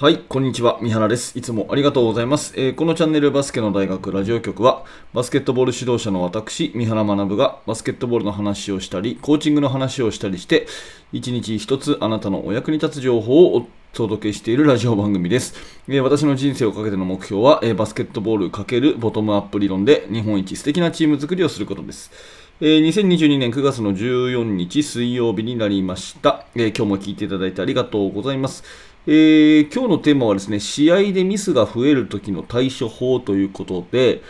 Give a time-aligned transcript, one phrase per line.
[0.00, 0.78] はい、こんにちは。
[0.80, 1.36] 三原です。
[1.36, 2.54] いつもありがとうございます。
[2.56, 10.68] えー、このチャンネルバスケの大学ラジオ局は、バスケットボール指導者の私、三原学がバスケットボールの話をしたり、コーチングの話をしたりして、
[11.12, 15.56] 一日一つあなたのお役に立つ情報をお届けしているラジオ番組です。
[15.88, 22.12] えー、私の人生をかけての目標は、えー、バスケットボール×ボトムアップ理論で日本一素敵なチーム作りをすることです。
[22.60, 28.64] えー、2022年9月の14日水曜日になりました、え、今日も聞いていただいてありがとうございます。
[29.10, 34.20] えー、今日のテーマはですね、試合でミスが増える時の対処法ということで、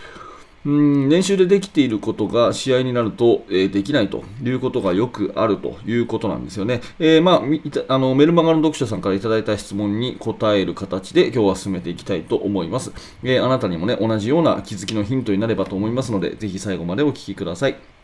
[0.64, 6.80] うん練習でできていることが試合になると、えー、できないということがよくあるということなんですよね。
[7.00, 7.42] えー、ま
[7.88, 12.92] あ、あのメルマガの読者さんからいただいた質問に答える形で今日は進めていきたいと思います。
[13.24, 17.97] えー、あなたにもね、同じような気づきのヒントになればと思いますので、ぜひ最後までお聞きください。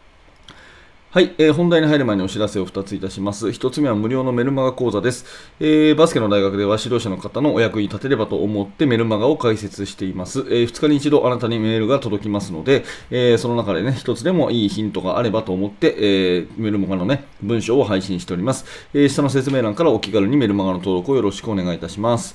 [1.14, 3.46] はい、えー、本題に入る前にお知らせを2ついたします。
[3.46, 5.24] 1つ目は無料のメルマガ講座です、
[5.60, 10.40] えー、バスケの大学では指導者の方のお役に立てればと思ってメルマガを開設しています。
[10.40, 22.34] えー、2日に1度あなたにメールが届きますので、えその中でね、1つでもいいヒントがあればと思って、えメルマガのね、文章を配信しております、え下の説明欄からお気軽にメルマガの登録をよろしくお願いいたします。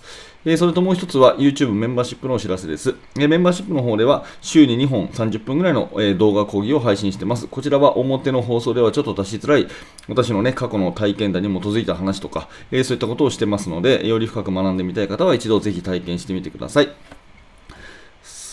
[0.57, 2.95] それともう一つは YouTube メンバーシップのお知らせです。
[3.15, 7.47] メンバーシップの方では週に2本30分ぐらいの、動画講義を配信しています。
[7.47, 9.67] こちらは表の放送ではちょっと出しづらい
[10.07, 16.89] 私のね、過去の体験談に基づいた話とか、そういったことをしてますので、より深く学んでみたい方は一度ぜひ体験してみてください。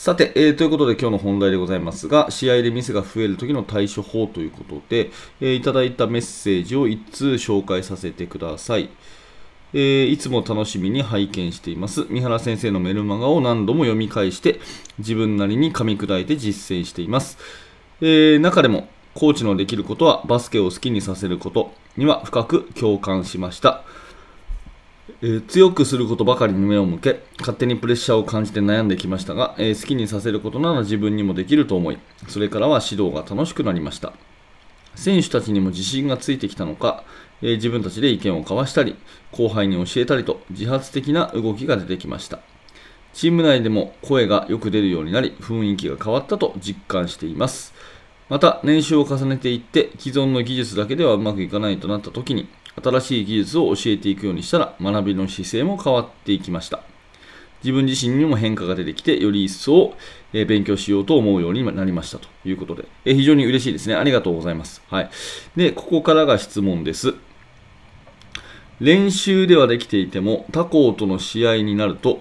[0.07, 8.89] さて、えー、ということで今日の本題でございますが、試合でミスが増える時の対処法ということで、えー、いただいたメッセージを1通紹介させてください。
[9.73, 12.07] えー、いつも楽しみに拝見しています。
[12.09, 14.61] 三原先生のメルマガを何度も読み返して、
[14.99, 17.39] 自分なりに噛み砕いて実践しています。
[18.01, 23.83] えー、中でも、コーチのできることはバスケを好きにさせることには深く共感しました。
[25.23, 34.13] えー、強くすることばかりに目を向け、勝手にプレッシャーを感じて悩んできましたが、えー、好きにさせることなら自分にもできると思い、それからは指導が楽しくなりました。
[34.95, 37.05] 選手たちにも自信がついてきたのか、
[37.43, 38.97] えー、自分たちで意見を交わしたり、
[39.33, 42.41] 後輩に教えたりと自発的な動きが出てきました。
[43.13, 47.75] チーム内でも声がよく出るようになり、雰囲気が変わったと実感しています。
[48.29, 52.49] また、練習を重ねていって、既存の技術だけではうまくいかないとなった時に、
[52.83, 56.83] 新しい技術を教えていくようにしたら、学びの姿勢も変わっていきました。
[57.63, 59.95] 自分自身にも変化が出てきて、より一層、
[60.33, 63.95] え勉強しようと思うようになりましたということで、え非常に嬉しいですね。
[63.95, 64.83] ありがとうございます。
[64.89, 65.11] はい。
[65.57, 67.15] で、ここからが質問です。
[68.81, 72.21] 練習ではできていても他校との試合になると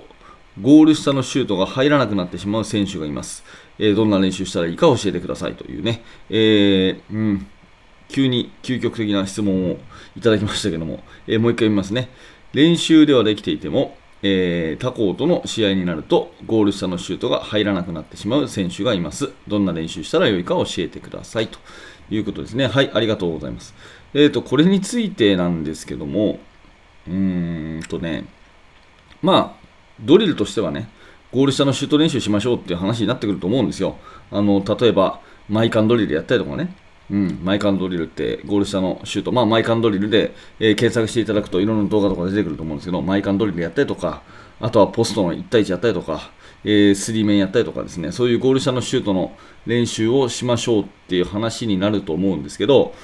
[0.61, 3.43] ゴール下のシュートが入らなくなってしまう選手がいます。
[3.77, 7.47] えー、どんな練習したらいいか教えてくださいというね、えー、うん、
[8.07, 9.77] 急に究極的な質問を
[10.16, 12.09] いただきましたけども、えー、もう一回見ますね。
[12.53, 19.31] 練習ではできていても、え他校との試合になるとゴール下のシュートが入らなくなってしまう選手がいます。
[19.47, 21.59] どんな練習したらよいか教えてくださいと
[22.09, 22.67] いうことですね。
[22.67, 23.75] はい、ありがとうございます。
[24.15, 26.39] えっ、ー、と、これについてなんですけども、
[27.05, 28.25] うーんとね、
[29.21, 29.65] まあ、
[30.01, 30.89] ドリルとしてはね、
[31.33, 33.97] ゴール下のシュート練習しましょうっていう話になってくると思うんですよ。
[34.31, 36.73] あの、例えば、マイカンドリルやったりとかね、
[37.11, 44.21] うん、マイカンドリルってゴール下のシュート、まあ、マイカンドリルで、えー、検索していただくといろんな動画とか出てくると思うんですけど、マイカンドリルやったりとか、
[44.61, 46.31] あとはポストの1対1やったりとか、
[46.63, 49.35] えー、スリーメンやったりとかですね、そういうゴール下のシュートの
[49.67, 52.95] 練習をしましょうっていう話になると思うんですけど、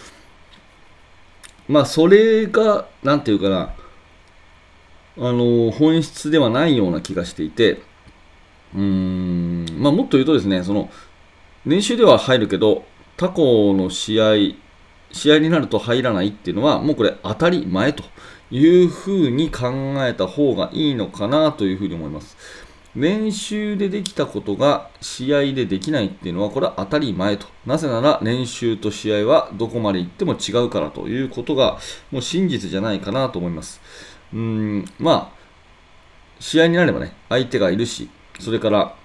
[1.72, 3.74] まあ、それが、なんていうかな、
[5.18, 7.82] あの、本質ではないような気がしていて、
[8.76, 10.90] うーん、まあ、もっと言うとですね、その、
[11.66, 12.84] 練習では入るけど、
[13.16, 14.34] 他校の試合、
[15.14, 18.04] 試合になると入らないっていうのは、もうこれ当たり前と
[18.52, 19.72] いうふうに考
[20.06, 22.36] えた方がいいのかなというふうに思います。
[22.96, 27.48] 練習でできたことが試合でできないっていうのはこれは当たり前と。
[27.66, 31.80] なぜなら練習と試合はどこまで行っても違うからということが
[32.12, 33.82] もう真実じゃないかなと思います。
[34.34, 35.42] うん、まあ、
[36.40, 38.96] 試合になればね、相手がいるし、それから、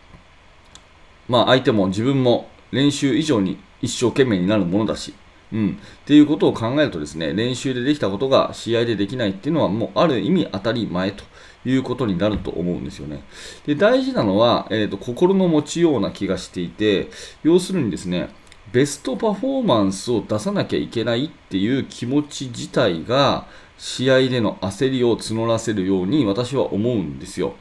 [1.28, 5.14] まあ相手も自分も練習以上に一生懸命になるものだし、
[5.52, 5.78] うん。
[6.02, 11.25] っていうことを考えるとですね、練習でできたことが試合でできないっていうのはもうある意味当たり前と
[11.64, 13.22] いうことになると思うんですよね。
[13.66, 17.08] で、大事なのは、えーと、心の持ちような気がしていて、
[17.43, 18.31] 要するにですね、
[18.72, 23.46] ベストパフォーマンスを出さなきゃいけないっていう気持ち自体が
[23.78, 27.54] 試合での焦りを募らせるように私は思うんですよ。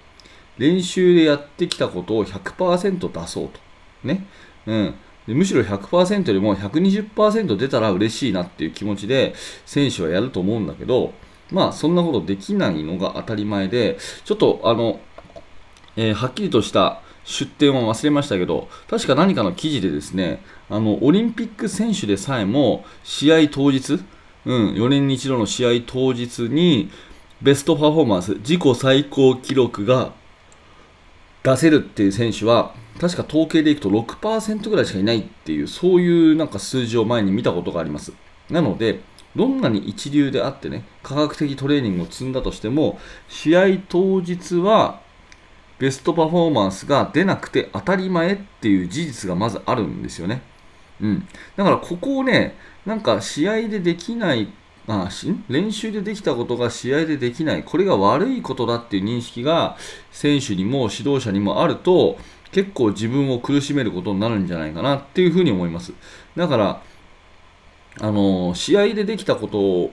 [0.58, 3.60] 練習でやってきたことを100%出そうと。
[4.04, 4.26] ね。
[4.66, 4.96] うん。
[5.28, 9.34] でむしろ100%よりも120%出たら嬉しいなっていう気持ちで
[9.66, 11.14] 選手はやると思うんだけど、
[11.52, 15.00] まあそんなことできないのが当たり前で、ちょっとあの、
[15.96, 24.00] えー、はっきりとした出典を忘れましたけど、確か何かの記事でですね、あのオリンピック選手でさえも試合当日、
[24.46, 26.92] うん、4年に一度の試合当日に
[27.42, 30.14] ベストパフォーマンス、自己最高記録が
[31.44, 38.14] 出せるっていう選手は、確か統計でいくと6%ぐらいしかいないっていう、そういうなんか数字を前に見たことがあります。
[38.50, 39.02] なので、
[39.36, 45.02] どんなに一流であってね、科学的トレーニングを積んだとしても、試合当日は
[45.78, 50.42] ベストパフォーマンスが出なくて当たり前っていう事実がまずあるんですよね。
[51.02, 51.28] うん。
[51.58, 52.56] だからここをね、
[52.86, 54.48] なんか試合でできない、
[54.88, 55.10] あ
[55.50, 59.76] 練習でできたことが試合でできない、これが悪いことだっていう認識が
[60.12, 62.18] 選手にも指導者にもあると、
[62.52, 65.94] 結構自分を苦しめることになるんじゃないかなっていうふうに思います。
[66.36, 66.82] だから、
[68.02, 69.92] あの試合でできたこと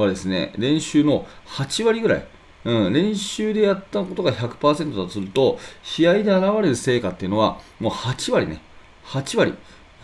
[0.00, 2.26] はですね、練習の8割ぐらい、
[2.64, 8.60] うん、練習でやったことが100%だとすると、試合で現れる成果っていうのは、もう8割ね、
[9.04, 9.54] 8割。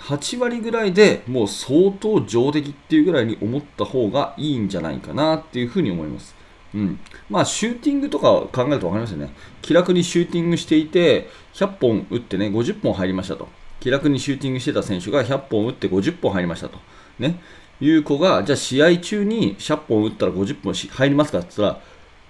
[0.00, 6.34] 8割ぐらいでもう相当上出来っていうぐらいに思った方がいいんじゃないかなっていうふうに思います。
[6.74, 6.98] うん。
[7.28, 9.32] まあ、シューティングとか考えると分かりますよね。
[9.62, 13.48] 気楽にシューティングしていて、100本打ってね、50本入りましたと。
[13.80, 16.78] 気楽にシューティングしてた選手が100本打って50本入りましたと。
[17.18, 17.40] ね。
[17.80, 21.82] いう子が、じゃあ試合中に100本打ったら50本入りますかって言ったら、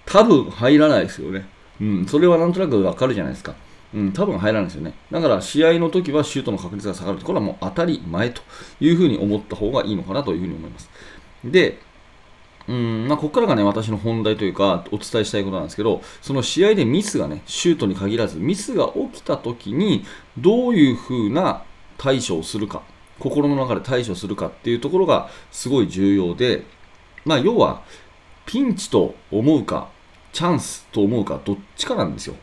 [0.06, 1.46] 多分入らないですよね。
[1.80, 3.54] うん、それはなんとなくわかるじゃないですか。
[3.92, 4.94] うん、多分入らないですよね。
[5.10, 8.42] だから試合の時はシュートの確率が下がるところはもう当たり前と
[8.80, 10.88] いうふうに思った方がいいのかなというふうに思います。
[11.44, 11.78] で、
[12.70, 20.04] うんまあ、ここからがね、私の本題というか、お伝えしたいことなんですけど、その試合でミスがね、シュートに限らず、ミスが起きた時に、
[20.38, 21.64] どういうふうな
[21.98, 22.82] 対処をするか、
[23.18, 26.64] 心の中で対処するかっていうところがすごい重要で、
[27.24, 27.82] まあ、要は、
[28.46, 29.88] ピンチと思うか、
[30.32, 32.36] チャンスと思うかどっちかなんですよ。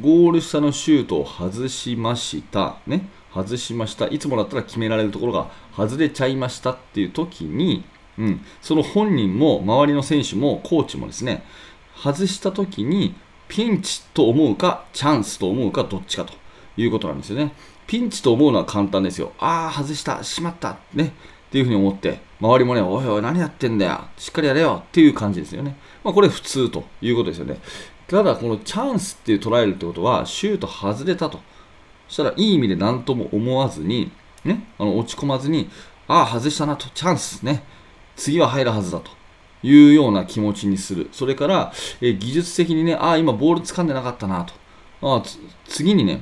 [0.00, 2.78] ゴール下のシュートを外しました。
[2.88, 3.08] ね。
[3.32, 4.08] 外しました。
[4.08, 7.84] いつもだったら決められるところが外れちゃいましたっていう時に、
[8.20, 11.42] うん、その本人も周りの選手もコーチもですね、
[11.96, 13.14] 外した時に
[13.48, 16.34] ピンチと思うかチャンスと思うかどっちかと
[16.76, 17.52] いうことなんですよね。
[17.86, 19.32] ピンチと思うのは簡単ですよ。
[19.38, 21.06] ああ、外した、しまった、ね。
[21.06, 25.76] っていうふうに思って、周りもね、おいおい、何やってんだよ、しっかりやれよっていう感じですよね。
[26.04, 27.58] まあ、これ普通ということですよね。
[28.06, 31.40] ただ、このチャンスっていう捉えるってことは、シュート外れたと。
[32.06, 34.12] したら、いい意味で何とも思わずに、
[34.44, 35.70] ね、あの落ち込まずに、
[36.06, 37.64] ああ、外したなと、チャンスね、
[38.20, 39.10] 次は入るはずだと
[39.62, 41.08] いうような気持ちにする。
[41.12, 44.54] それから、え技術的にね、ああ、今ボール掴んでなかったなと。
[45.02, 45.22] あ、
[45.66, 46.20] 次にね、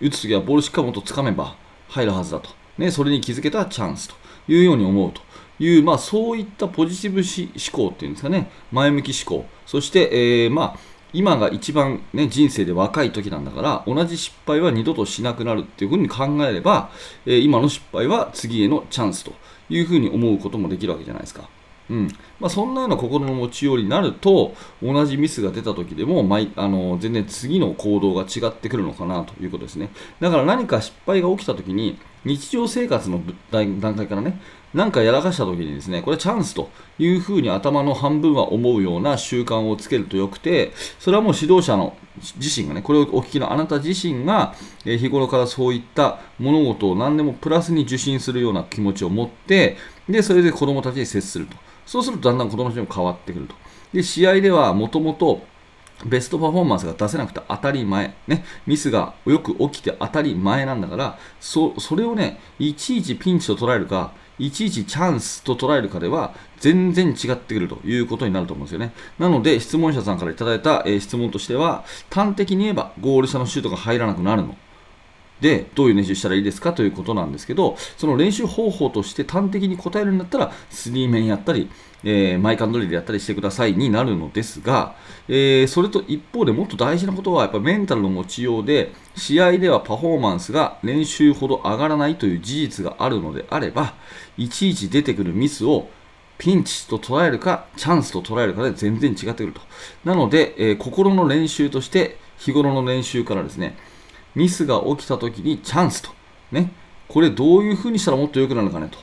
[0.00, 1.56] 打つときはボールしっかりもっと掴めば
[1.88, 2.50] 入るはずだと。
[2.78, 4.22] ね、それに気づけたチャンスと。
[4.48, 5.20] いうように思うと
[5.58, 10.78] いう、まあ、そういったポジティブ思考っていうんですかね、前向き思考、そして、えー、まあ、
[11.12, 16.90] 今が一番、ね、人生で若い時なんだから同じ失敗は二度としなくなるっていうふうに考えれば、
[17.26, 19.32] えー、今の失敗は次へのチャンスと
[19.68, 21.48] いうふうに思うこともできるわけじゃないですか。
[21.90, 22.08] うん
[22.40, 26.20] まあ、そんなような心の持ちようになると同じミスが出た時でも
[26.56, 33.20] あの全然次の行動が違ってくるのかなということですねだから何か失敗が起きた時に日常生活の
[33.50, 34.40] 段階からね
[34.74, 41.96] 何かやらかした時にですねこれチャンスというふうに頭の半分は思うような習慣をつけるとよくてそれはもう指導者の
[42.36, 49.76] 自身がねこれをお聞きのあなた自身が、え日頃からそういった物事を何でもプラスに受信するような気持ちを持って
[50.08, 53.54] でそれで子供たちに接するとそうするとだんだん子供たちも変わってくると。
[53.92, 55.42] で、試合ではもともと
[56.06, 68.92] ベストパフォーマンスが出せなくて当たり前、ね、ミスがよく起きて当たり前なんだからそそれをねいちいちピンチと捉えるかいちいちチャンスと捉えるかでは全然違ってくるということになると思うんですよね。
[69.18, 74.56] なので質問者さんからいただいた、え、質問としては端的に言えばゴール下のシュートが入らなくなるの。
[75.42, 81.68] で、どういう練習したらいいですかということなんですけど、その練習方法として端的に答えるんだったら、スリーメンやったり、
[82.04, 84.94] えー、マイカンドリルやったりしてくださいになるのですが、
[85.28, 93.94] えー、それと一方でもっと大事なことは、やっぱメンタルの持ちようで、試合ではパフォーマンスが練習ほど上がらないという事実があるのであれば、
[94.38, 95.88] いちいち出てくるミスを
[96.38, 99.60] ピンチと捉えるか、チャンスと捉えるかで全然違ってくると。
[100.04, 103.76] なので、えー、心の練習として、日頃の練習からですね、
[104.34, 106.10] ミスが起きた時にチャンスと。
[106.50, 106.72] ね。
[107.08, 108.98] これどういう風にしたらもっと良くなるかねと。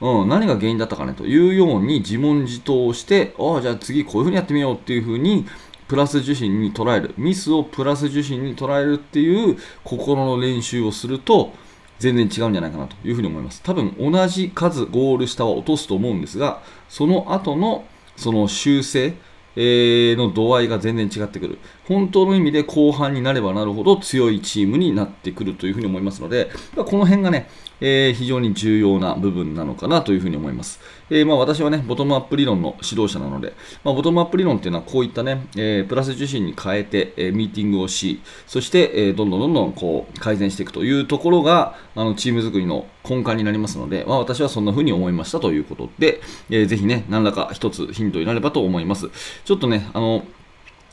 [0.00, 5.46] うん、何が原因だったかねというように自問自答をして、ああ、じゃあ次こういう風にやってみようっていう風に、
[5.88, 7.14] プラス受信に捉える。
[7.18, 11.52] ミスをプラス受信に捉えるっていう心の練習をすると、
[11.98, 13.60] 全然違うんじゃないかなというふうに思います。
[13.62, 17.84] 多分同じ数ゴール下は落とすと思うんですが、その後の
[18.16, 19.14] その修正、
[19.56, 21.58] の度合いが全然違ってくる。
[21.86, 27.48] 本当の意味で後半になればなるほど強いチームになってくるというふうに思いますので、この辺がね、
[27.80, 30.80] えー、非常に重要な部分なのかなというふうに思います。
[31.08, 49.10] えー、まあ、私はね、ボトムアップ理論の指導者なので、まあ、ボトムアップ理論っていうのはこういったね、えー、プラス重心に変えて、えミーティングをし、そして、えどんどんどんどんこう改善していくというところが、あのチーム作りの根幹になりますので、まあ、私はそんな風に思いましたということで、えー、ぜひね、何らか一つヒントになればと思います。
[49.44, 50.24] ちょっとね、あの、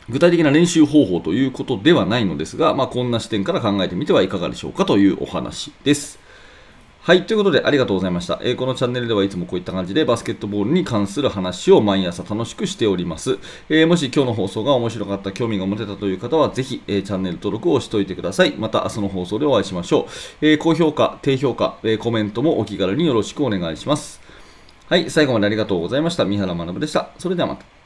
[0.09, 6.27] 具体的な練習方法ということではないのですが、まあ、こんな視点から考えてみてはいかがでしょうかというお話です。
[7.07, 13.39] はい、ということでありがとうございました、えー、このチャンネルではいつもこういった感じでバスケットボールに関する話を毎朝楽しくしております。
[13.69, 18.55] えー、もし今日の放送が面白かった、興味が持てたという方はぜひ、えー、チャンネル登録をしておいてください。
[18.57, 20.07] また明日の放送でお会いしましょ
[20.41, 20.45] う。
[20.45, 24.19] え高評価、低評価、えコメントもお気軽によろしくお願いします。
[24.89, 26.25] はい、最後までありがとうございました。
[26.25, 27.11] 三原学でした。
[27.19, 27.76] それではまた。